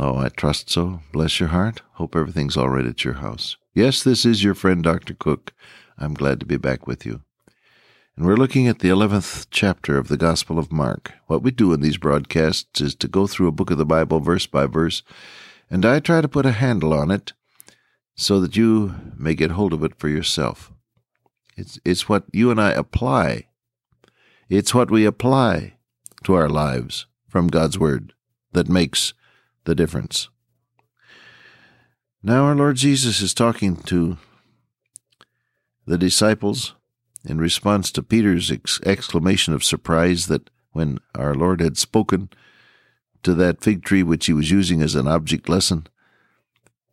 Oh, 0.00 0.16
I 0.16 0.28
trust 0.28 0.70
so. 0.70 1.00
Bless 1.12 1.40
your 1.40 1.48
heart. 1.48 1.82
Hope 1.94 2.14
everything's 2.14 2.56
all 2.56 2.68
right 2.68 2.86
at 2.86 3.04
your 3.04 3.14
house. 3.14 3.56
Yes, 3.74 4.04
this 4.04 4.24
is 4.24 4.44
your 4.44 4.54
friend 4.54 4.80
Dr. 4.80 5.12
Cook. 5.12 5.52
I'm 5.98 6.14
glad 6.14 6.38
to 6.38 6.46
be 6.46 6.56
back 6.56 6.86
with 6.86 7.04
you. 7.04 7.22
And 8.16 8.24
we're 8.24 8.36
looking 8.36 8.68
at 8.68 8.78
the 8.78 8.90
11th 8.90 9.48
chapter 9.50 9.98
of 9.98 10.06
the 10.06 10.16
Gospel 10.16 10.56
of 10.56 10.70
Mark. 10.70 11.14
What 11.26 11.42
we 11.42 11.50
do 11.50 11.72
in 11.72 11.80
these 11.80 11.96
broadcasts 11.96 12.80
is 12.80 12.94
to 12.94 13.08
go 13.08 13.26
through 13.26 13.48
a 13.48 13.52
book 13.52 13.72
of 13.72 13.78
the 13.78 13.84
Bible 13.84 14.20
verse 14.20 14.46
by 14.46 14.66
verse, 14.66 15.02
and 15.68 15.84
I 15.84 15.98
try 15.98 16.20
to 16.20 16.28
put 16.28 16.46
a 16.46 16.52
handle 16.52 16.92
on 16.92 17.10
it 17.10 17.32
so 18.14 18.40
that 18.40 18.56
you 18.56 18.94
may 19.16 19.34
get 19.34 19.52
hold 19.52 19.72
of 19.72 19.82
it 19.82 19.96
for 19.96 20.08
yourself. 20.08 20.72
It's, 21.56 21.80
it's 21.84 22.08
what 22.08 22.24
you 22.32 22.52
and 22.52 22.60
I 22.60 22.70
apply. 22.70 23.48
It's 24.48 24.72
what 24.72 24.92
we 24.92 25.04
apply 25.04 25.74
to 26.22 26.34
our 26.34 26.48
lives 26.48 27.06
from 27.28 27.48
God's 27.48 27.80
Word 27.80 28.12
that 28.52 28.68
makes 28.68 29.12
the 29.68 29.74
difference. 29.74 30.30
Now, 32.22 32.46
our 32.46 32.54
Lord 32.54 32.76
Jesus 32.76 33.20
is 33.20 33.34
talking 33.34 33.76
to 33.82 34.16
the 35.86 35.98
disciples 35.98 36.74
in 37.24 37.38
response 37.38 37.92
to 37.92 38.02
Peter's 38.02 38.50
ex- 38.50 38.80
exclamation 38.86 39.52
of 39.52 39.62
surprise 39.62 40.26
that 40.26 40.48
when 40.72 40.98
our 41.14 41.34
Lord 41.34 41.60
had 41.60 41.76
spoken 41.76 42.30
to 43.22 43.34
that 43.34 43.62
fig 43.62 43.84
tree 43.84 44.02
which 44.02 44.24
he 44.24 44.32
was 44.32 44.50
using 44.50 44.80
as 44.80 44.94
an 44.94 45.06
object 45.06 45.50
lesson, 45.50 45.86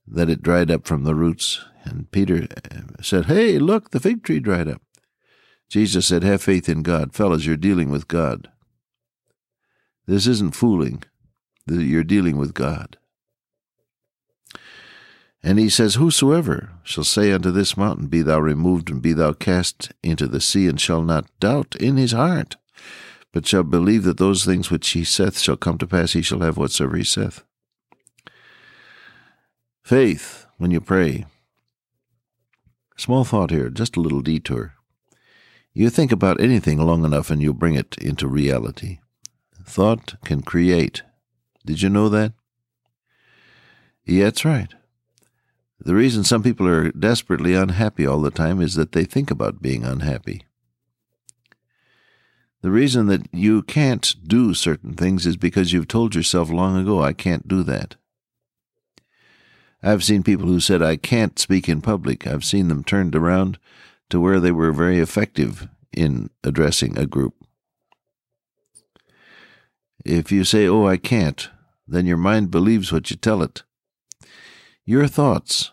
that 0.06 0.30
it 0.30 0.44
dried 0.44 0.70
up 0.70 0.86
from 0.86 1.06
the 1.06 1.16
roots. 1.16 1.64
And 1.86 2.12
Peter 2.12 2.46
uh, 2.72 3.02
said, 3.02 3.28
Hey, 3.28 3.58
look, 3.58 3.92
the 3.92 4.02
fig 4.02 4.22
tree 4.22 4.42
dried 4.42 4.68
up. 4.68 4.82
Jesus 5.70 6.06
said, 6.08 6.24
Have 6.24 6.42
faith 6.42 6.68
in 6.68 6.84
God. 6.84 7.14
Fellas, 7.14 7.46
you're 7.46 7.56
dealing 7.56 7.90
with 7.90 8.10
God. 8.10 8.50
This 10.08 10.28
isn't 10.28 10.56
fooling. 10.56 11.04
You're 11.68 12.04
dealing 12.04 12.38
with 12.38 12.54
God. 12.54 12.98
And 15.42 15.60
he 15.60 15.70
says, 15.70 15.96
Whosoever 15.96 16.72
shall 16.84 17.04
say 17.04 17.32
unto 17.32 17.52
this 17.52 17.78
mountain, 17.78 18.08
Be 18.08 18.22
thou 18.22 18.40
removed, 18.40 18.90
and 18.90 19.02
be 19.02 19.14
thou 19.14 19.34
cast 19.34 19.92
into 20.02 20.28
the 20.28 20.42
sea, 20.42 20.68
and 20.68 20.82
shall 20.82 21.04
not 21.04 21.30
doubt 21.40 21.76
in 21.76 21.98
his 21.98 22.14
heart, 22.14 22.58
but 23.32 23.46
shall 23.46 23.64
believe 23.64 24.04
that 24.04 24.18
those 24.18 24.44
things 24.44 24.72
which 24.72 24.90
he 24.90 25.04
saith 25.04 25.38
shall 25.40 25.58
come 25.58 25.78
to 25.78 25.88
pass, 25.88 26.14
he 26.14 26.22
shall 26.22 26.40
have 26.40 26.58
whatsoever 26.58 26.98
he 26.98 27.04
saith. 27.04 27.44
Faith, 29.84 30.48
when 30.58 30.72
you 30.72 30.82
pray. 30.82 31.26
Small 32.98 33.24
thought 33.24 33.52
here, 33.52 33.70
just 33.70 33.98
a 33.98 34.02
little 34.02 34.22
detour. 34.22 34.74
You 35.74 35.90
think 35.90 36.12
about 36.12 36.40
anything 36.40 36.80
long 36.80 37.04
enough 37.04 37.30
and 37.30 37.42
you'll 37.42 37.54
bring 37.54 37.76
it 37.76 37.98
into 38.00 38.28
reality. 38.28 39.00
Thought 39.64 40.16
can 40.24 40.42
create. 40.42 41.04
Did 41.66 41.82
you 41.82 41.90
know 41.90 42.10
that? 42.10 42.34
Yeah, 44.06 44.26
that's 44.26 44.46
right. 44.46 44.74
The 45.80 45.96
reason 45.96 46.24
some 46.24 46.44
people 46.44 46.68
are 46.68 46.92
desperately 46.92 47.54
unhappy 47.54 48.06
all 48.06 48.22
the 48.22 48.32
time 48.32 48.62
is 48.62 48.76
that 48.76 48.94
they 48.94 49.04
think 49.04 49.30
about 49.30 49.62
being 49.62 49.84
unhappy. 49.84 50.44
The 52.62 52.72
reason 52.72 53.08
that 53.08 53.28
you 53.32 53.62
can't 53.62 54.16
do 54.28 54.54
certain 54.54 54.94
things 54.94 55.26
is 55.26 55.38
because 55.38 55.74
you've 55.74 55.88
told 55.88 56.16
yourself 56.16 56.50
long 56.50 56.78
ago, 56.78 57.04
I 57.04 57.14
can't 57.14 57.48
do 57.48 57.62
that. 57.64 57.96
I've 59.84 60.04
seen 60.04 60.24
people 60.24 60.48
who 60.48 60.60
said, 60.60 60.82
I 60.82 60.96
can't 60.96 61.38
speak 61.38 61.70
in 61.70 61.82
public. 61.82 62.26
I've 62.26 62.44
seen 62.44 62.70
them 62.70 62.84
turned 62.84 63.16
around 63.16 63.60
to 64.10 64.20
where 64.20 64.40
they 64.40 64.52
were 64.52 64.72
very 64.72 65.00
effective 65.00 65.68
in 65.94 66.32
addressing 66.44 66.98
a 66.98 67.06
group. 67.06 67.36
If 70.04 70.32
you 70.32 70.44
say, 70.44 70.68
Oh, 70.68 70.88
I 70.88 70.98
can't, 70.98 71.50
then 71.88 72.06
your 72.06 72.18
mind 72.18 72.52
believes 72.52 72.92
what 72.92 73.10
you 73.10 73.18
tell 73.18 73.42
it. 73.42 73.64
Your 74.86 75.08
thoughts, 75.08 75.72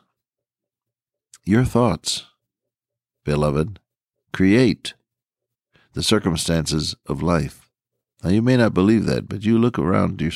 your 1.45 1.65
thoughts, 1.65 2.25
beloved, 3.25 3.78
create 4.33 4.95
the 5.93 6.03
circumstances 6.03 6.95
of 7.06 7.22
life. 7.22 7.71
Now, 8.22 8.31
you 8.31 8.43
may 8.43 8.56
not 8.56 8.72
believe 8.72 9.06
that, 9.06 9.28
but 9.28 9.45
you 9.45 9.59
look 9.59 9.78
around 9.78 10.21
you 10.21 10.31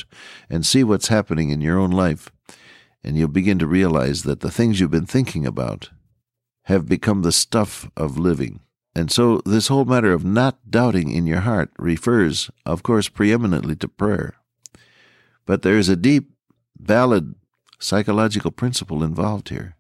and 0.51 0.67
see 0.67 0.83
what's 0.83 1.09
happening 1.09 1.51
in 1.51 1.61
your 1.61 1.79
own 1.79 1.91
life, 1.91 2.31
and 3.05 3.17
you'll 3.17 3.29
begin 3.29 3.59
to 3.61 3.67
realize 3.67 4.25
that 4.25 4.41
the 4.41 4.51
things 4.51 4.81
you've 4.81 4.91
been 4.91 5.07
thinking 5.07 5.47
about 5.47 5.91
have 6.65 6.89
become 6.89 7.23
the 7.23 7.33
stuff 7.33 7.89
of 7.97 8.19
living. 8.19 8.61
And 8.95 9.13
so, 9.13 9.41
this 9.45 9.69
whole 9.69 9.85
matter 9.85 10.13
of 10.13 10.25
not 10.25 10.71
doubting 10.71 11.11
in 11.11 11.27
your 11.27 11.41
heart 11.41 11.71
refers, 11.79 12.51
of 12.65 12.83
course, 12.83 13.09
preeminently 13.09 13.77
to 13.77 13.89
prayer. 13.89 14.35
But 15.47 15.63
there 15.63 15.79
is 15.79 15.89
a 15.89 15.97
deep, 15.97 16.33
valid 16.79 17.35
psychological 17.79 18.51
principle 18.51 19.03
involved 19.03 19.49
here 19.49 19.77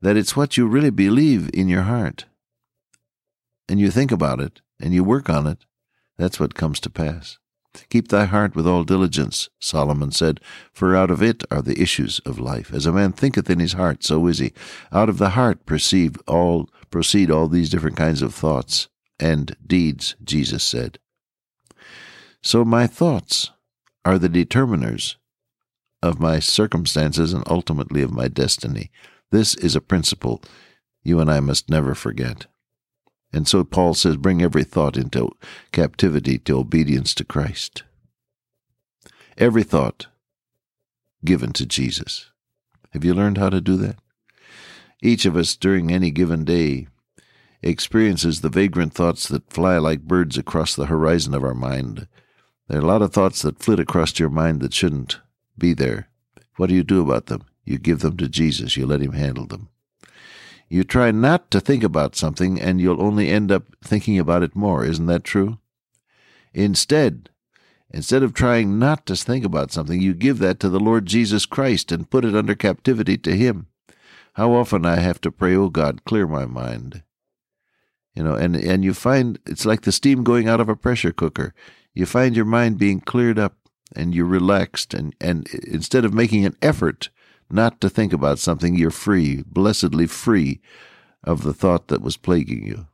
that 0.00 0.16
it's 0.16 0.36
what 0.36 0.56
you 0.56 0.66
really 0.66 0.90
believe 0.90 1.50
in 1.54 1.68
your 1.68 1.82
heart, 1.82 2.26
and 3.68 3.80
you 3.80 3.90
think 3.90 4.12
about 4.12 4.40
it, 4.40 4.60
and 4.78 4.92
you 4.94 5.02
work 5.02 5.30
on 5.30 5.46
it, 5.46 5.64
that's 6.18 6.38
what 6.38 6.54
comes 6.54 6.78
to 6.80 6.90
pass. 6.90 7.38
Keep 7.90 8.08
thy 8.08 8.24
heart 8.24 8.54
with 8.54 8.66
all 8.66 8.84
diligence, 8.84 9.48
Solomon 9.58 10.10
said, 10.10 10.40
for 10.72 10.96
out 10.96 11.10
of 11.10 11.22
it 11.22 11.42
are 11.50 11.62
the 11.62 11.80
issues 11.80 12.20
of 12.20 12.38
life. 12.38 12.72
As 12.72 12.86
a 12.86 12.92
man 12.92 13.12
thinketh 13.12 13.50
in 13.50 13.58
his 13.58 13.74
heart, 13.74 14.02
so 14.02 14.26
is 14.26 14.38
he. 14.38 14.52
Out 14.92 15.08
of 15.08 15.18
the 15.18 15.30
heart 15.30 15.66
perceive 15.66 16.16
all 16.26 16.70
proceed 16.90 17.30
all 17.30 17.48
these 17.48 17.68
different 17.68 17.96
kinds 17.96 18.22
of 18.22 18.34
thoughts 18.34 18.88
and 19.18 19.56
deeds, 19.66 20.14
Jesus 20.22 20.62
said. 20.62 20.98
So 22.42 22.64
my 22.64 22.86
thoughts 22.86 23.50
are 24.06 24.20
the 24.20 24.28
determiners 24.28 25.16
of 26.00 26.20
my 26.20 26.38
circumstances 26.38 27.32
and 27.32 27.42
ultimately 27.48 28.02
of 28.02 28.12
my 28.12 28.28
destiny. 28.28 28.88
This 29.32 29.56
is 29.56 29.74
a 29.74 29.80
principle 29.80 30.40
you 31.02 31.18
and 31.18 31.28
I 31.28 31.40
must 31.40 31.68
never 31.68 31.92
forget. 31.92 32.46
And 33.32 33.48
so 33.48 33.64
Paul 33.64 33.94
says, 33.94 34.16
bring 34.16 34.42
every 34.42 34.62
thought 34.62 34.96
into 34.96 35.32
captivity 35.72 36.38
to 36.38 36.56
obedience 36.56 37.14
to 37.14 37.24
Christ. 37.24 37.82
Every 39.36 39.64
thought 39.64 40.06
given 41.24 41.52
to 41.54 41.66
Jesus. 41.66 42.30
Have 42.92 43.04
you 43.04 43.12
learned 43.12 43.38
how 43.38 43.48
to 43.48 43.60
do 43.60 43.76
that? 43.78 43.96
Each 45.02 45.26
of 45.26 45.34
us 45.34 45.56
during 45.56 45.90
any 45.90 46.12
given 46.12 46.44
day 46.44 46.86
experiences 47.60 48.40
the 48.40 48.50
vagrant 48.50 48.94
thoughts 48.94 49.26
that 49.26 49.52
fly 49.52 49.78
like 49.78 50.02
birds 50.02 50.38
across 50.38 50.76
the 50.76 50.86
horizon 50.86 51.34
of 51.34 51.42
our 51.42 51.54
mind 51.54 52.06
there 52.68 52.78
are 52.78 52.82
a 52.82 52.86
lot 52.86 53.02
of 53.02 53.12
thoughts 53.12 53.42
that 53.42 53.62
flit 53.62 53.78
across 53.78 54.18
your 54.18 54.30
mind 54.30 54.60
that 54.60 54.74
shouldn't 54.74 55.20
be 55.56 55.72
there. 55.72 56.08
What 56.56 56.68
do 56.68 56.74
you 56.74 56.82
do 56.82 57.02
about 57.02 57.26
them? 57.26 57.44
You 57.64 57.78
give 57.78 58.00
them 58.00 58.16
to 58.16 58.28
Jesus. 58.28 58.76
You 58.76 58.86
let 58.86 59.00
Him 59.02 59.12
handle 59.12 59.46
them. 59.46 59.68
You 60.68 60.82
try 60.82 61.12
not 61.12 61.50
to 61.52 61.60
think 61.60 61.84
about 61.84 62.16
something, 62.16 62.60
and 62.60 62.80
you'll 62.80 63.02
only 63.02 63.28
end 63.28 63.52
up 63.52 63.64
thinking 63.84 64.18
about 64.18 64.42
it 64.42 64.56
more. 64.56 64.84
Isn't 64.84 65.06
that 65.06 65.22
true? 65.22 65.58
Instead, 66.52 67.30
instead 67.90 68.24
of 68.24 68.34
trying 68.34 68.78
not 68.78 69.06
to 69.06 69.14
think 69.14 69.44
about 69.44 69.70
something, 69.70 70.00
you 70.00 70.12
give 70.12 70.38
that 70.40 70.58
to 70.60 70.68
the 70.68 70.80
Lord 70.80 71.06
Jesus 71.06 71.46
Christ 71.46 71.92
and 71.92 72.10
put 72.10 72.24
it 72.24 72.34
under 72.34 72.56
captivity 72.56 73.16
to 73.18 73.36
Him. 73.36 73.68
How 74.32 74.52
often 74.52 74.84
I 74.84 74.96
have 74.96 75.20
to 75.20 75.30
pray, 75.30 75.54
Oh 75.54 75.68
God, 75.68 76.04
clear 76.04 76.26
my 76.26 76.46
mind. 76.46 77.02
You 78.14 78.24
know, 78.24 78.34
and, 78.34 78.56
and 78.56 78.82
you 78.82 78.92
find 78.92 79.38
it's 79.46 79.66
like 79.66 79.82
the 79.82 79.92
steam 79.92 80.24
going 80.24 80.48
out 80.48 80.60
of 80.60 80.68
a 80.68 80.76
pressure 80.76 81.12
cooker 81.12 81.54
you 81.96 82.04
find 82.04 82.36
your 82.36 82.44
mind 82.44 82.78
being 82.78 83.00
cleared 83.00 83.38
up 83.38 83.56
and 83.94 84.14
you're 84.14 84.26
relaxed 84.26 84.92
and, 84.92 85.16
and 85.18 85.48
instead 85.48 86.04
of 86.04 86.12
making 86.12 86.44
an 86.44 86.54
effort 86.60 87.08
not 87.48 87.80
to 87.80 87.88
think 87.88 88.12
about 88.12 88.38
something, 88.38 88.74
you're 88.74 88.90
free, 88.90 89.42
blessedly 89.46 90.06
free 90.06 90.60
of 91.24 91.42
the 91.42 91.54
thought 91.54 91.88
that 91.88 92.02
was 92.02 92.18
plaguing 92.18 92.66
you. 92.66 92.86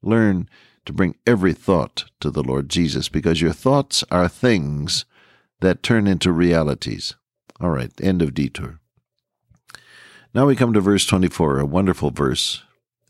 Learn 0.00 0.48
to 0.86 0.92
bring 0.92 1.16
every 1.26 1.52
thought 1.52 2.04
to 2.20 2.30
the 2.30 2.42
Lord 2.42 2.68
Jesus 2.68 3.08
because 3.08 3.40
your 3.40 3.52
thoughts 3.52 4.04
are 4.12 4.28
things 4.28 5.04
that 5.60 5.82
turn 5.82 6.06
into 6.06 6.30
realities. 6.30 7.16
All 7.60 7.70
right, 7.70 7.90
end 8.00 8.22
of 8.22 8.32
detour. 8.32 8.78
Now 10.32 10.46
we 10.46 10.54
come 10.54 10.72
to 10.72 10.80
verse 10.80 11.04
24, 11.04 11.58
a 11.58 11.66
wonderful 11.66 12.10
verse 12.10 12.62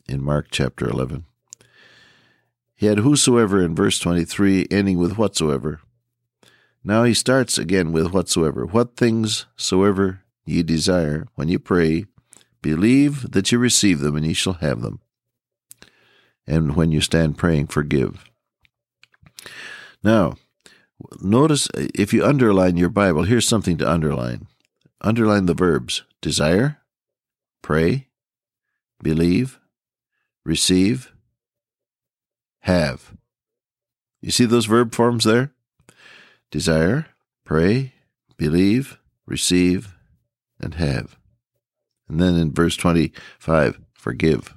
in 0.09 0.23
Mark 0.23 0.47
chapter 0.51 0.89
11. 0.89 1.27
He 2.77 2.87
had 2.87 2.99
whosoever 2.99 3.63
in 3.63 3.75
verse 3.75 3.99
23, 3.99 4.67
ending 4.71 4.99
with 4.99 5.17
whatsoever. 5.17 5.81
Now 6.83 7.05
he 7.05 7.15
starts 7.15 7.57
again 7.57 7.93
with 7.93 8.13
whatsoever. 8.13 8.67
What 8.67 8.97
things 8.97 9.47
soever 9.57 10.23
ye 10.45 10.63
desire 10.63 11.27
when 11.35 11.49
you 11.49 11.59
pray, 11.59 12.07
Believe 12.65 13.33
that 13.33 13.53
you 13.53 13.59
receive 13.59 14.01
them, 14.01 14.17
and 14.17 14.25
ye 14.25 14.33
shall 14.33 14.55
have 14.55 14.81
them. 14.81 15.01
And 16.47 16.75
when 16.75 16.93
you 16.93 17.03
stand 17.03 17.37
praying, 17.37 17.67
forgive. 17.67 18.25
Now, 20.03 20.37
notice 21.21 21.69
uh, 21.75 21.89
if 21.95 22.15
you 22.15 22.25
underline 22.25 22.79
your 22.79 22.89
Bible, 22.89 23.25
here's 23.25 23.47
something 23.47 23.77
to 23.77 23.91
underline. 23.91 24.47
Underline 25.03 25.45
the 25.45 25.53
verbs 25.53 26.05
desire, 26.23 26.79
pray, 27.61 28.09
believe, 29.03 29.61
receive, 30.43 31.13
have. 32.65 33.15
You 34.21 34.31
see 34.31 34.47
those 34.47 34.67
verb 34.67 34.95
forms 34.95 35.25
there? 35.25 35.53
Desire, 36.51 37.07
pray, 37.45 37.93
believe, 38.39 38.99
receive, 39.27 39.95
and 40.59 40.75
have. 40.75 41.17
And 42.09 42.21
then 42.21 42.37
in 42.37 42.53
verse 42.53 42.77
25, 42.77 43.81
forgive. 43.93 44.55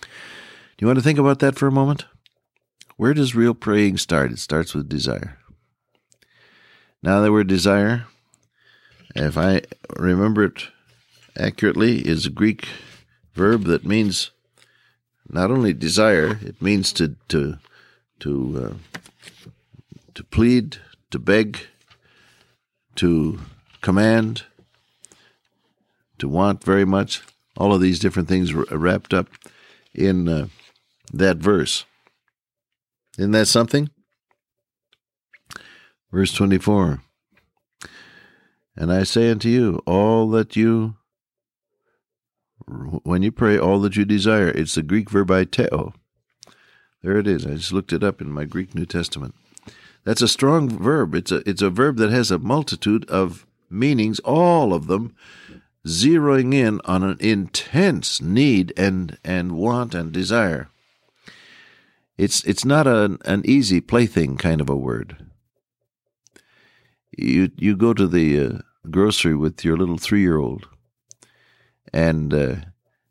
Do 0.00 0.06
you 0.80 0.86
want 0.86 0.98
to 0.98 1.02
think 1.02 1.18
about 1.18 1.40
that 1.40 1.56
for 1.56 1.66
a 1.66 1.72
moment? 1.72 2.06
Where 2.96 3.12
does 3.12 3.34
real 3.34 3.54
praying 3.54 3.98
start? 3.98 4.32
It 4.32 4.38
starts 4.38 4.74
with 4.74 4.88
desire. 4.88 5.36
Now, 7.02 7.20
the 7.20 7.32
word 7.32 7.48
desire, 7.48 8.06
if 9.14 9.36
I 9.36 9.62
remember 9.96 10.44
it 10.44 10.68
accurately, 11.36 12.06
is 12.06 12.24
a 12.24 12.30
Greek 12.30 12.66
verb 13.34 13.64
that 13.64 13.84
means 13.84 14.30
not 15.32 15.50
only 15.50 15.72
desire, 15.72 16.38
it 16.42 16.60
means 16.60 16.92
to 16.94 17.16
to 17.28 17.58
to 18.20 18.62
uh, 18.64 19.00
to 20.14 20.24
plead, 20.24 20.78
to 21.10 21.18
beg, 21.18 21.58
to 22.96 23.40
command, 23.80 24.44
to 26.18 26.28
want 26.28 26.64
very 26.64 26.84
much. 26.84 27.22
All 27.56 27.74
of 27.74 27.80
these 27.80 27.98
different 27.98 28.28
things 28.28 28.54
wrapped 28.54 29.12
up 29.12 29.28
in 29.94 30.28
uh, 30.28 30.48
that 31.12 31.38
verse. 31.38 31.84
Isn't 33.18 33.32
that 33.32 33.48
something? 33.48 33.90
Verse 36.12 36.32
24 36.32 37.02
And 38.76 38.92
I 38.92 39.02
say 39.04 39.30
unto 39.30 39.48
you, 39.48 39.82
all 39.86 40.28
that 40.30 40.56
you, 40.56 40.96
when 43.02 43.22
you 43.22 43.32
pray, 43.32 43.58
all 43.58 43.80
that 43.80 43.96
you 43.96 44.04
desire, 44.04 44.48
it's 44.48 44.74
the 44.74 44.82
Greek 44.82 45.10
verb 45.10 45.28
aiteo. 45.28 45.94
There 47.02 47.16
it 47.16 47.26
is. 47.26 47.46
I 47.46 47.54
just 47.54 47.72
looked 47.72 47.92
it 47.92 48.04
up 48.04 48.20
in 48.20 48.30
my 48.30 48.44
Greek 48.44 48.74
New 48.74 48.86
Testament. 48.86 49.34
That's 50.04 50.22
a 50.22 50.28
strong 50.28 50.68
verb. 50.68 51.14
It's 51.14 51.32
a 51.32 51.48
it's 51.48 51.62
a 51.62 51.70
verb 51.70 51.96
that 51.96 52.10
has 52.10 52.30
a 52.30 52.38
multitude 52.38 53.08
of 53.10 53.46
meanings, 53.68 54.18
all 54.20 54.72
of 54.72 54.86
them 54.86 55.14
zeroing 55.86 56.54
in 56.54 56.80
on 56.84 57.02
an 57.02 57.16
intense 57.20 58.20
need 58.20 58.72
and 58.76 59.18
and 59.24 59.52
want 59.52 59.94
and 59.94 60.12
desire. 60.12 60.68
It's 62.18 62.44
it's 62.44 62.64
not 62.64 62.86
an 62.86 63.18
an 63.24 63.42
easy 63.44 63.80
plaything 63.80 64.36
kind 64.36 64.60
of 64.60 64.68
a 64.68 64.76
word. 64.76 65.16
You 67.16 67.50
you 67.56 67.76
go 67.76 67.94
to 67.94 68.06
the 68.06 68.40
uh, 68.40 68.58
grocery 68.90 69.34
with 69.34 69.64
your 69.64 69.76
little 69.76 69.98
three 69.98 70.20
year 70.20 70.38
old, 70.38 70.68
and 71.92 72.32
uh, 72.32 72.56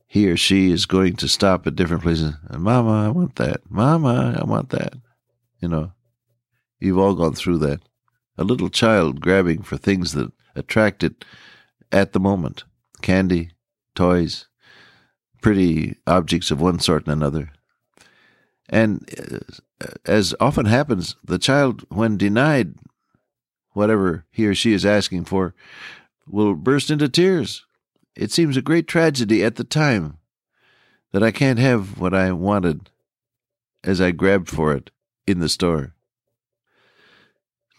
he 0.08 0.30
or 0.30 0.38
she 0.38 0.72
is 0.72 0.86
going 0.86 1.16
to 1.18 1.28
stop 1.28 1.68
at 1.68 1.76
different 1.76 2.04
places. 2.04 2.34
Mama, 2.50 3.06
I 3.06 3.10
want 3.10 3.36
that. 3.36 3.62
Mama, 3.70 4.38
I 4.40 4.46
want 4.46 4.70
that. 4.70 4.94
You 5.62 5.68
know, 5.68 5.92
you've 6.80 6.98
all 6.98 7.16
gone 7.16 7.34
through 7.34 7.60
that. 7.60 7.82
A 8.38 8.44
little 8.44 8.70
child 8.70 9.22
grabbing 9.22 9.64
for 9.64 9.78
things 9.78 10.14
that 10.14 10.32
attract 10.56 11.04
it 11.04 11.26
at 11.92 12.14
the 12.14 12.20
moment 12.20 12.64
candy, 13.02 13.52
toys, 13.96 14.48
pretty 15.42 15.98
objects 16.06 16.52
of 16.52 16.60
one 16.60 16.80
sort 16.80 17.06
and 17.06 17.14
another. 17.14 17.52
And 18.68 19.10
uh, 19.82 19.88
as 20.06 20.36
often 20.40 20.66
happens, 20.66 21.16
the 21.24 21.40
child, 21.40 21.86
when 21.90 22.18
denied 22.18 22.76
whatever 23.72 24.26
he 24.32 24.46
or 24.48 24.56
she 24.56 24.74
is 24.74 24.86
asking 24.86 25.26
for, 25.26 25.56
will 26.28 26.56
burst 26.56 26.92
into 26.92 27.10
tears. 27.10 27.66
It 28.16 28.32
seems 28.32 28.58
a 28.58 28.62
great 28.62 28.88
tragedy 28.88 29.44
at 29.44 29.56
the 29.56 29.64
time 29.64 30.18
that 31.12 31.24
I 31.24 31.32
can't 31.32 31.60
have 31.60 32.00
what 32.00 32.14
I 32.14 32.32
wanted 32.32 32.90
as 33.84 34.02
I 34.02 34.12
grabbed 34.12 34.50
for 34.50 34.74
it 34.74 34.92
in 35.26 35.40
the 35.40 35.50
store. 35.50 35.94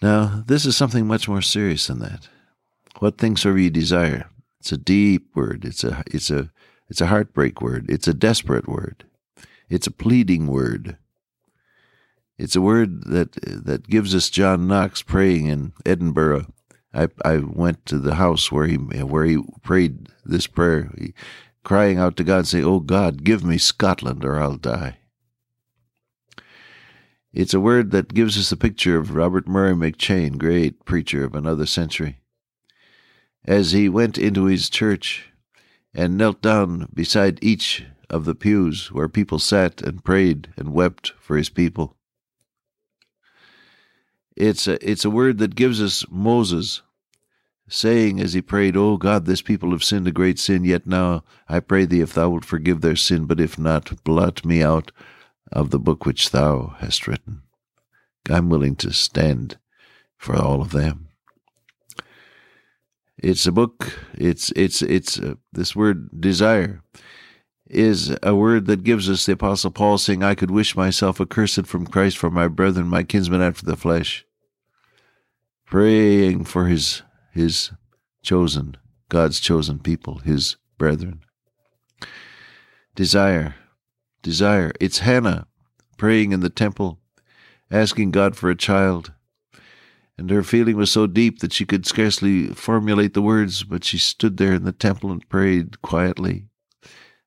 Now, 0.03 0.43
this 0.47 0.65
is 0.65 0.77
something 0.77 1.07
much 1.07 1.29
more 1.29 1.43
serious 1.43 1.87
than 1.87 1.99
that. 1.99 2.29
What 2.99 3.19
things 3.19 3.43
soever 3.43 3.59
you 3.59 3.71
desire. 3.71 4.31
It's 4.61 4.73
a 4.73 4.79
deep 4.79 5.35
word. 5.35 5.65
It's 5.65 5.85
a 5.85 6.03
it's 6.07 6.31
a 6.31 6.51
it's 6.89 7.01
a 7.01 7.07
heartbreak 7.07 7.61
word. 7.61 7.87
It's 7.89 8.09
a 8.09 8.15
desperate 8.15 8.69
word. 8.69 9.05
It's 9.69 9.87
a 9.87 9.93
pleading 9.93 10.49
word. 10.49 10.97
It's 12.39 12.57
a 12.57 12.61
word 12.61 13.05
that 13.05 13.33
that 13.43 13.89
gives 13.89 14.15
us 14.15 14.31
John 14.31 14.67
Knox 14.67 15.03
praying 15.03 15.47
in 15.47 15.73
Edinburgh. 15.87 16.47
I 16.93 17.09
I 17.25 17.39
went 17.39 17.87
to 17.87 17.99
the 17.99 18.17
house 18.17 18.51
where 18.51 18.67
he 18.67 18.77
where 18.77 19.25
he 19.25 19.43
prayed 19.63 20.09
this 20.25 20.47
prayer, 20.47 20.91
he, 20.99 21.15
crying 21.65 21.99
out 21.99 22.17
to 22.17 22.25
God, 22.25 22.47
saying, 22.47 22.65
"Oh 22.65 22.81
God, 22.81 23.25
give 23.25 23.45
me 23.45 23.59
Scotland, 23.59 24.25
or 24.25 24.39
I'll 24.39 24.57
die." 24.57 24.99
It's 27.33 27.55
a 27.55 27.61
word 27.61 27.93
that 27.93 28.15
gives 28.15 28.37
us 28.37 28.51
a 28.51 28.57
picture 28.57 28.99
of 28.99 29.15
Robert 29.15 29.47
Murray 29.47 29.75
McCheyne, 29.75 30.37
great 30.37 30.85
preacher 30.85 31.25
of 31.25 31.35
another 31.37 31.67
century. 31.67 32.19
As 33.45 33.71
he 33.71 33.89
went 33.89 34.19
into 34.19 34.47
his 34.47 34.69
church 34.69 35.31
and 35.95 36.19
knelt 36.19 36.43
down 36.43 36.89
beside 36.93 37.39
each 37.41 37.85
of 38.09 38.25
the 38.25 38.35
pews 38.35 38.91
where 38.91 39.09
people 39.09 39.39
sat 39.39 39.81
and 39.81 40.05
prayed 40.05 40.49
and 40.57 40.73
wept 40.73 41.13
for 41.21 41.37
his 41.37 41.49
people. 41.49 41.97
It's 44.41 44.67
a, 44.67 44.79
it's 44.89 45.05
a 45.05 45.11
word 45.11 45.37
that 45.39 45.55
gives 45.55 45.83
us 45.83 46.07
Moses 46.09 46.81
saying 47.69 48.21
as 48.21 48.33
he 48.33 48.41
prayed, 48.41 48.75
O 48.75 48.97
God, 48.97 49.27
this 49.27 49.43
people 49.43 49.71
have 49.73 49.85
sinned 49.85 50.09
a 50.09 50.13
great 50.13 50.39
sin, 50.39 50.65
yet 50.65 50.87
now 50.87 51.25
I 51.47 51.61
pray 51.61 51.85
thee 51.85 52.01
if 52.01 52.15
thou 52.15 52.31
wilt 52.31 52.47
forgive 52.47 52.81
their 52.81 52.97
sin, 52.97 53.27
but 53.27 53.39
if 53.39 53.59
not, 53.59 54.03
blot 54.03 54.43
me 54.43 54.63
out 54.63 54.93
of 55.53 55.69
the 55.69 55.79
book 55.79 56.07
which 56.07 56.31
thou 56.31 56.75
hast 56.79 57.07
written. 57.07 57.43
I'm 58.31 58.49
willing 58.49 58.77
to 58.77 58.95
stand 58.95 59.59
for 60.17 60.35
all 60.35 60.63
of 60.63 60.71
them. 60.71 61.09
It's 63.19 63.47
a 63.47 63.53
book. 63.53 63.99
It's 64.15 64.51
it's 64.57 64.81
it's 64.81 65.19
uh, 65.19 65.35
this 65.53 65.77
word 65.77 66.19
desire 66.19 66.83
is 67.67 68.17
a 68.23 68.35
word 68.35 68.65
that 68.67 68.85
gives 68.85 69.11
us 69.11 69.27
the 69.27 69.33
Apostle 69.33 69.71
Paul 69.71 69.99
saying, 69.99 70.23
I 70.23 70.35
could 70.35 70.51
wish 70.51 70.75
myself 70.75 71.21
accursed 71.21 71.67
from 71.67 71.87
Christ 71.87 72.17
for 72.17 72.31
my 72.31 72.49
brethren, 72.49 72.89
my 72.89 73.03
kinsmen 73.03 73.43
after 73.43 73.67
the 73.67 73.77
flesh. 73.77 74.25
Praying 75.71 76.45
for 76.45 76.67
his 76.67 77.03
his 77.33 77.71
chosen, 78.23 78.77
God's 79.09 79.41
chosen 79.41 79.79
people, 79.79 80.19
his 80.19 80.57
brethren. 80.77 81.21
Desire. 82.95 83.55
Desire. 84.23 84.73
It's 84.81 84.99
Hannah 84.99 85.47
praying 85.97 86.33
in 86.33 86.41
the 86.41 86.51
temple, 86.51 86.99
asking 87.71 88.11
God 88.11 88.37
for 88.37 88.51
a 88.51 88.57
child. 88.57 89.13
And 90.19 90.29
her 90.31 90.43
feeling 90.43 90.77
was 90.77 90.91
so 90.91 91.07
deep 91.07 91.39
that 91.39 91.53
she 91.53 91.65
could 91.65 91.87
scarcely 91.87 92.49
formulate 92.49 93.15
the 93.15 93.23
words, 93.23 93.63
but 93.63 93.85
she 93.85 93.97
stood 93.97 94.37
there 94.37 94.53
in 94.53 94.65
the 94.65 94.73
temple 94.73 95.11
and 95.11 95.27
prayed 95.31 95.81
quietly 95.81 96.51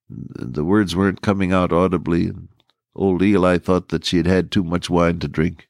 the 0.10 0.64
words 0.64 0.96
weren't 0.96 1.22
coming 1.22 1.52
out 1.52 1.72
audibly, 1.72 2.26
and 2.26 2.50
old 2.96 3.22
Eli 3.22 3.58
thought 3.58 3.90
that 3.90 4.06
she 4.06 4.18
had 4.18 4.28
had 4.28 4.52
too 4.52 4.64
much 4.64 4.90
wine 4.90 5.20
to 5.20 5.28
drink. 5.28 5.68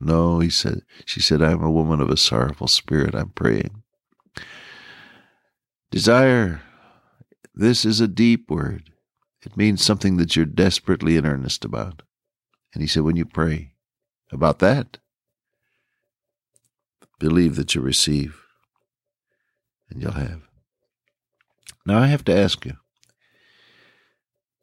No, 0.00 0.40
he 0.40 0.48
said, 0.48 0.82
she 1.04 1.20
said, 1.20 1.42
I'm 1.42 1.62
a 1.62 1.70
woman 1.70 2.00
of 2.00 2.08
a 2.08 2.16
sorrowful 2.16 2.68
spirit. 2.68 3.14
I'm 3.14 3.30
praying. 3.30 3.82
Desire. 5.90 6.62
This 7.54 7.84
is 7.84 8.00
a 8.00 8.08
deep 8.08 8.50
word. 8.50 8.90
It 9.44 9.56
means 9.56 9.84
something 9.84 10.16
that 10.16 10.36
you're 10.36 10.46
desperately 10.46 11.16
in 11.16 11.26
earnest 11.26 11.64
about. 11.64 12.02
And 12.72 12.82
he 12.82 12.88
said, 12.88 13.02
when 13.02 13.16
you 13.16 13.26
pray 13.26 13.72
about 14.32 14.60
that, 14.60 14.98
believe 17.18 17.56
that 17.56 17.74
you 17.74 17.82
receive, 17.82 18.40
and 19.90 20.00
you'll 20.00 20.12
have. 20.12 20.42
Now 21.84 21.98
I 21.98 22.06
have 22.06 22.24
to 22.26 22.36
ask 22.36 22.64
you, 22.64 22.76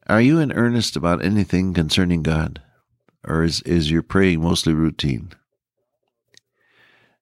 are 0.08 0.22
you 0.22 0.40
in 0.40 0.54
earnest 0.54 0.96
about 0.96 1.24
anything 1.24 1.74
concerning 1.74 2.24
God? 2.24 2.62
Or 3.26 3.44
is, 3.44 3.62
is 3.62 3.92
your 3.92 4.04
praying 4.04 4.42
mostly 4.42 4.74
routine? 4.74 5.32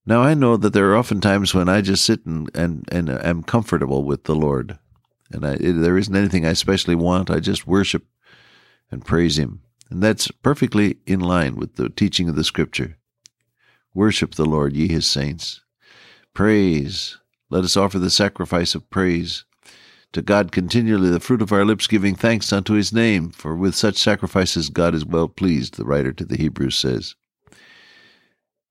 Now, 0.06 0.22
I 0.22 0.36
know 0.36 0.56
that 0.58 0.74
there 0.74 0.92
are 0.92 0.96
often 0.96 1.20
times 1.20 1.54
when 1.54 1.68
I 1.68 1.82
just 1.82 2.06
sit 2.06 2.26
and, 2.26 2.50
and, 2.54 2.88
and 2.92 3.10
am 3.10 3.42
comfortable 3.42 4.04
with 4.04 4.26
the 4.26 4.36
Lord. 4.36 4.78
And 5.32 5.46
I, 5.46 5.56
there 5.56 5.98
isn't 5.98 6.16
anything 6.16 6.46
I 6.46 6.52
especially 6.52 6.96
want. 6.96 7.32
I 7.32 7.40
just 7.40 7.66
worship 7.66 8.06
and 8.92 9.04
praise 9.04 9.40
Him. 9.40 9.62
And 9.90 10.04
that's 10.04 10.30
perfectly 10.30 10.98
in 11.08 11.20
line 11.20 11.56
with 11.56 11.76
the 11.76 11.90
teaching 11.90 12.30
of 12.30 12.36
the 12.36 12.44
Scripture. 12.44 12.98
Worship 13.96 14.36
the 14.36 14.46
Lord, 14.46 14.76
ye 14.76 14.88
His 14.88 15.08
saints. 15.08 15.62
Praise. 16.34 17.18
Let 17.50 17.64
us 17.64 17.78
offer 17.78 17.98
the 17.98 18.10
sacrifice 18.10 18.76
of 18.76 18.90
praise 18.90 19.46
to 20.16 20.22
God 20.22 20.54
continually 20.54 21.10
the 21.10 21.20
fruit 21.20 21.42
of 21.42 21.52
our 21.52 21.66
lips, 21.66 21.88
giving 21.88 22.16
thanks 22.16 22.54
unto 22.54 22.74
his 22.74 22.94
name. 22.94 23.32
For 23.32 23.54
with 23.54 23.76
such 23.76 23.98
sacrifices 23.98 24.70
God 24.70 24.96
is 24.96 25.06
well 25.06 25.28
pleased, 25.28 25.76
the 25.76 25.84
writer 25.84 26.14
to 26.14 26.24
the 26.24 26.38
Hebrews 26.38 26.78
says. 26.78 27.16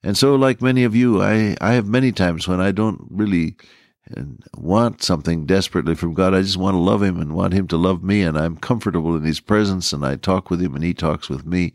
And 0.02 0.16
so, 0.16 0.34
like 0.34 0.62
many 0.62 0.84
of 0.84 0.96
you, 0.96 1.22
I, 1.22 1.54
I 1.60 1.74
have 1.74 1.86
many 1.86 2.12
times 2.12 2.48
when 2.48 2.62
I 2.62 2.72
don't 2.72 3.06
really 3.10 3.56
uh, 4.16 4.22
want 4.56 5.02
something 5.02 5.44
desperately 5.44 5.94
from 5.94 6.14
God. 6.14 6.34
I 6.34 6.40
just 6.40 6.56
want 6.56 6.76
to 6.76 6.78
love 6.78 7.02
Him 7.02 7.20
and 7.20 7.34
want 7.34 7.52
Him 7.52 7.68
to 7.68 7.76
love 7.76 8.02
me, 8.02 8.22
and 8.22 8.38
I'm 8.38 8.56
comfortable 8.56 9.14
in 9.14 9.24
His 9.24 9.40
presence, 9.40 9.92
and 9.92 10.04
I 10.04 10.16
talk 10.16 10.48
with 10.48 10.62
Him, 10.62 10.74
and 10.74 10.82
He 10.82 10.94
talks 10.94 11.28
with 11.28 11.44
me. 11.44 11.74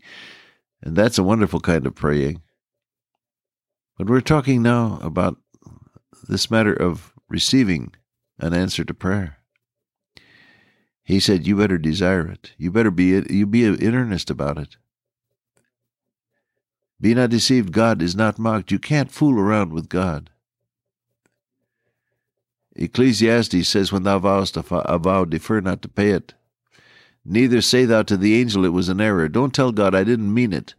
And 0.82 0.96
that's 0.96 1.18
a 1.18 1.24
wonderful 1.24 1.60
kind 1.60 1.86
of 1.86 1.94
praying. 1.94 2.42
But 3.96 4.08
we're 4.08 4.20
talking 4.20 4.62
now 4.62 4.98
about 5.02 5.36
this 6.28 6.50
matter 6.50 6.72
of 6.72 7.12
receiving 7.28 7.94
an 8.40 8.52
answer 8.52 8.84
to 8.84 8.94
prayer. 8.94 9.39
He 11.10 11.18
said, 11.18 11.44
"You 11.44 11.56
better 11.56 11.76
desire 11.76 12.28
it. 12.28 12.52
You 12.56 12.70
better 12.70 12.92
be 12.92 13.20
you 13.30 13.44
be 13.44 13.64
in 13.64 13.94
earnest 13.96 14.30
about 14.30 14.58
it. 14.58 14.76
Be 17.00 17.14
not 17.14 17.30
deceived. 17.30 17.72
God 17.72 18.00
is 18.00 18.14
not 18.14 18.38
mocked. 18.38 18.70
You 18.70 18.78
can't 18.78 19.10
fool 19.10 19.36
around 19.36 19.72
with 19.72 19.88
God." 19.88 20.30
Ecclesiastes 22.76 23.68
says, 23.68 23.90
"When 23.90 24.04
thou 24.04 24.20
vowest 24.20 24.56
a 24.56 24.62
vow, 24.62 25.24
defer 25.24 25.60
not 25.60 25.82
to 25.82 25.88
pay 25.88 26.10
it. 26.10 26.34
Neither 27.24 27.60
say 27.60 27.86
thou 27.86 28.04
to 28.04 28.16
the 28.16 28.34
angel, 28.34 28.64
it 28.64 28.68
was 28.68 28.88
an 28.88 29.00
error. 29.00 29.28
Don't 29.28 29.52
tell 29.52 29.72
God 29.72 29.96
I 29.96 30.04
didn't 30.04 30.32
mean 30.32 30.52
it." 30.52 30.76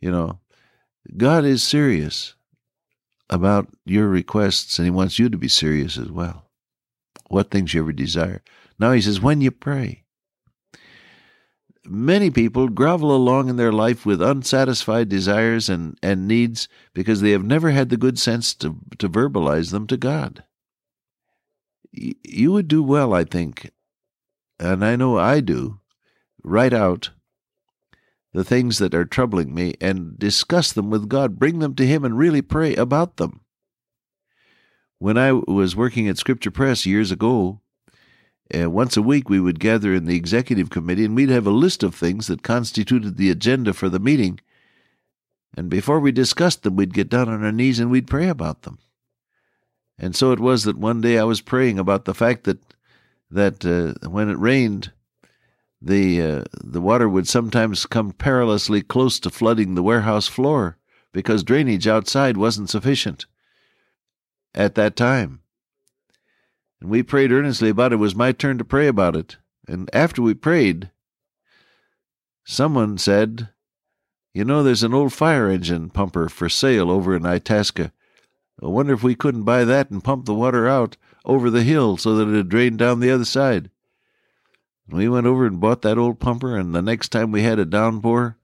You 0.00 0.10
know, 0.10 0.40
God 1.16 1.46
is 1.46 1.62
serious 1.62 2.34
about 3.30 3.72
your 3.86 4.06
requests, 4.06 4.78
and 4.78 4.84
He 4.84 4.90
wants 4.90 5.18
you 5.18 5.30
to 5.30 5.38
be 5.38 5.48
serious 5.48 5.96
as 5.96 6.10
well 6.10 6.47
what 7.28 7.50
things 7.50 7.72
you 7.74 7.82
ever 7.82 7.92
desire. 7.92 8.42
Now 8.78 8.92
he 8.92 9.00
says, 9.00 9.20
when 9.20 9.40
you 9.40 9.50
pray. 9.50 10.04
Many 11.86 12.30
people 12.30 12.68
grovel 12.68 13.14
along 13.14 13.48
in 13.48 13.56
their 13.56 13.72
life 13.72 14.04
with 14.04 14.20
unsatisfied 14.20 15.08
desires 15.08 15.70
and, 15.70 15.98
and 16.02 16.28
needs 16.28 16.68
because 16.92 17.22
they 17.22 17.30
have 17.30 17.44
never 17.44 17.70
had 17.70 17.88
the 17.88 17.96
good 17.96 18.18
sense 18.18 18.54
to, 18.56 18.76
to 18.98 19.08
verbalize 19.08 19.70
them 19.70 19.86
to 19.86 19.96
God. 19.96 20.44
You 21.90 22.52
would 22.52 22.68
do 22.68 22.82
well, 22.82 23.14
I 23.14 23.24
think, 23.24 23.70
and 24.58 24.84
I 24.84 24.96
know 24.96 25.16
I 25.16 25.40
do, 25.40 25.80
write 26.44 26.74
out 26.74 27.10
the 28.34 28.44
things 28.44 28.78
that 28.78 28.94
are 28.94 29.06
troubling 29.06 29.54
me 29.54 29.74
and 29.80 30.18
discuss 30.18 30.72
them 30.72 30.90
with 30.90 31.08
God. 31.08 31.38
Bring 31.38 31.60
them 31.60 31.74
to 31.76 31.86
Him 31.86 32.04
and 32.04 32.18
really 32.18 32.42
pray 32.42 32.74
about 32.74 33.16
them. 33.16 33.40
When 34.98 35.16
I 35.16 35.32
was 35.32 35.76
working 35.76 36.08
at 36.08 36.18
Scripture 36.18 36.50
Press 36.50 36.84
years 36.84 37.12
ago, 37.12 37.60
uh, 38.52 38.68
once 38.68 38.96
a 38.96 39.02
week 39.02 39.28
we 39.28 39.38
would 39.38 39.60
gather 39.60 39.94
in 39.94 40.06
the 40.06 40.16
executive 40.16 40.70
committee 40.70 41.04
and 41.04 41.14
we'd 41.14 41.28
have 41.28 41.46
a 41.46 41.50
list 41.50 41.84
of 41.84 41.94
things 41.94 42.26
that 42.26 42.42
constituted 42.42 43.16
the 43.16 43.30
agenda 43.30 43.72
for 43.72 43.88
the 43.88 44.00
meeting. 44.00 44.40
And 45.56 45.70
before 45.70 46.00
we 46.00 46.10
discussed 46.10 46.64
them, 46.64 46.74
we'd 46.74 46.94
get 46.94 47.08
down 47.08 47.28
on 47.28 47.44
our 47.44 47.52
knees 47.52 47.78
and 47.78 47.90
we'd 47.90 48.08
pray 48.08 48.28
about 48.28 48.62
them. 48.62 48.78
And 49.98 50.16
so 50.16 50.32
it 50.32 50.40
was 50.40 50.64
that 50.64 50.78
one 50.78 51.00
day 51.00 51.18
I 51.18 51.24
was 51.24 51.40
praying 51.40 51.78
about 51.78 52.04
the 52.04 52.14
fact 52.14 52.44
that 52.44 52.58
that 53.30 53.64
uh, 53.64 54.08
when 54.08 54.30
it 54.30 54.38
rained, 54.38 54.92
the 55.80 56.22
uh, 56.22 56.44
the 56.64 56.80
water 56.80 57.08
would 57.08 57.28
sometimes 57.28 57.86
come 57.86 58.12
perilously 58.12 58.82
close 58.82 59.20
to 59.20 59.30
flooding 59.30 59.74
the 59.74 59.82
warehouse 59.82 60.26
floor 60.26 60.76
because 61.12 61.44
drainage 61.44 61.86
outside 61.86 62.36
wasn't 62.36 62.70
sufficient 62.70 63.26
at 64.58 64.74
that 64.74 64.96
time. 64.96 65.40
And 66.80 66.90
we 66.90 67.02
prayed 67.02 67.32
earnestly 67.32 67.70
about 67.70 67.92
it. 67.92 67.94
It 67.94 67.98
was 67.98 68.14
my 68.14 68.32
turn 68.32 68.58
to 68.58 68.64
pray 68.64 68.88
about 68.88 69.16
it. 69.16 69.38
And 69.66 69.88
after 69.92 70.20
we 70.20 70.34
prayed, 70.34 70.90
someone 72.44 72.98
said, 72.98 73.50
You 74.34 74.44
know, 74.44 74.62
there's 74.62 74.82
an 74.82 74.94
old 74.94 75.12
fire 75.12 75.48
engine 75.48 75.90
pumper 75.90 76.28
for 76.28 76.48
sale 76.48 76.90
over 76.90 77.14
in 77.14 77.24
Itasca. 77.24 77.92
I 78.60 78.66
wonder 78.66 78.92
if 78.92 79.04
we 79.04 79.14
couldn't 79.14 79.44
buy 79.44 79.64
that 79.64 79.90
and 79.90 80.02
pump 80.02 80.26
the 80.26 80.34
water 80.34 80.66
out 80.66 80.96
over 81.24 81.48
the 81.48 81.62
hill 81.62 81.96
so 81.96 82.16
that 82.16 82.28
it'd 82.28 82.48
drain 82.48 82.76
down 82.76 82.98
the 82.98 83.10
other 83.10 83.24
side. 83.24 83.70
We 84.88 85.08
went 85.08 85.26
over 85.26 85.46
and 85.46 85.60
bought 85.60 85.82
that 85.82 85.98
old 85.98 86.18
pumper, 86.18 86.56
and 86.56 86.74
the 86.74 86.82
next 86.82 87.10
time 87.10 87.30
we 87.30 87.42
had 87.42 87.58
a 87.58 87.64
downpour, 87.64 88.36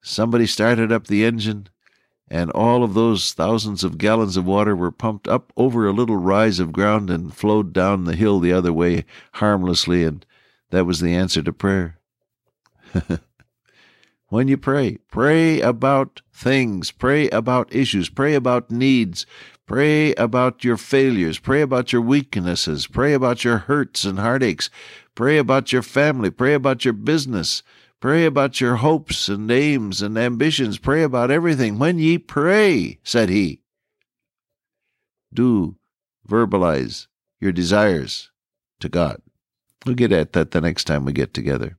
somebody 0.00 0.46
started 0.46 0.92
up 0.92 1.08
the 1.08 1.24
engine 1.24 1.68
and 2.30 2.50
all 2.50 2.84
of 2.84 2.94
those 2.94 3.32
thousands 3.32 3.82
of 3.82 3.98
gallons 3.98 4.36
of 4.36 4.44
water 4.44 4.76
were 4.76 4.90
pumped 4.90 5.26
up 5.28 5.52
over 5.56 5.86
a 5.86 5.92
little 5.92 6.16
rise 6.16 6.58
of 6.58 6.72
ground 6.72 7.10
and 7.10 7.34
flowed 7.34 7.72
down 7.72 8.04
the 8.04 8.16
hill 8.16 8.38
the 8.38 8.52
other 8.52 8.72
way 8.72 9.04
harmlessly, 9.34 10.04
and 10.04 10.24
that 10.70 10.86
was 10.86 11.00
the 11.00 11.14
answer 11.14 11.42
to 11.42 11.52
prayer. 11.52 11.98
when 14.28 14.48
you 14.48 14.58
pray, 14.58 14.98
pray 15.10 15.60
about 15.60 16.20
things, 16.32 16.90
pray 16.90 17.30
about 17.30 17.74
issues, 17.74 18.08
pray 18.08 18.34
about 18.34 18.70
needs, 18.70 19.24
pray 19.66 20.14
about 20.14 20.64
your 20.64 20.76
failures, 20.76 21.38
pray 21.38 21.62
about 21.62 21.92
your 21.92 22.02
weaknesses, 22.02 22.86
pray 22.86 23.14
about 23.14 23.44
your 23.44 23.58
hurts 23.58 24.04
and 24.04 24.18
heartaches, 24.18 24.70
pray 25.14 25.38
about 25.38 25.72
your 25.72 25.82
family, 25.82 26.30
pray 26.30 26.54
about 26.54 26.84
your 26.84 26.94
business, 26.94 27.62
Pray 28.00 28.26
about 28.26 28.60
your 28.60 28.76
hopes 28.76 29.28
and 29.28 29.50
aims 29.50 30.02
and 30.02 30.16
ambitions. 30.16 30.78
Pray 30.78 31.02
about 31.02 31.32
everything. 31.32 31.78
When 31.78 31.98
ye 31.98 32.16
pray, 32.16 32.98
said 33.02 33.28
he, 33.28 33.62
do 35.34 35.76
verbalize 36.28 37.08
your 37.40 37.50
desires 37.50 38.30
to 38.78 38.88
God. 38.88 39.20
We'll 39.84 39.96
get 39.96 40.12
at 40.12 40.32
that 40.34 40.52
the 40.52 40.60
next 40.60 40.84
time 40.84 41.04
we 41.04 41.12
get 41.12 41.34
together. 41.34 41.76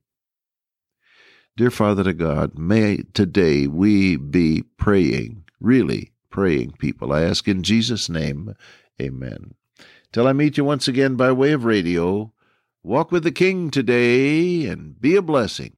Dear 1.56 1.70
Father 1.70 2.04
to 2.04 2.12
God, 2.12 2.58
may 2.58 3.04
today 3.14 3.66
we 3.66 4.16
be 4.16 4.62
praying, 4.76 5.44
really 5.58 6.12
praying 6.30 6.72
people. 6.72 7.12
I 7.12 7.22
ask 7.22 7.48
in 7.48 7.62
Jesus' 7.62 8.08
name, 8.08 8.54
amen. 9.00 9.54
Till 10.12 10.26
I 10.26 10.32
meet 10.32 10.58
you 10.58 10.64
once 10.64 10.86
again 10.86 11.16
by 11.16 11.32
way 11.32 11.52
of 11.52 11.64
radio, 11.64 12.32
walk 12.82 13.10
with 13.10 13.24
the 13.24 13.32
King 13.32 13.70
today 13.70 14.66
and 14.66 15.00
be 15.00 15.16
a 15.16 15.22
blessing. 15.22 15.76